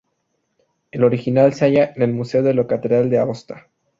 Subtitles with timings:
[0.89, 3.67] El original se halla en el museo de la catedral de Aosta.